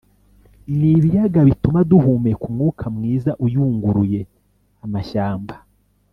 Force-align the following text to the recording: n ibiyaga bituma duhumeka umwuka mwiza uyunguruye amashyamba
n 0.77 0.79
ibiyaga 0.95 1.39
bituma 1.47 1.79
duhumeka 1.89 2.43
umwuka 2.49 2.85
mwiza 2.95 3.31
uyunguruye 3.45 4.19
amashyamba 4.85 5.55